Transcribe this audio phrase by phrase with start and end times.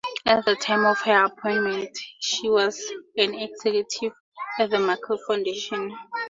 [0.25, 2.83] At the time of her appointment, she was
[3.17, 4.13] an executive
[4.57, 5.95] at the Markle Foundation.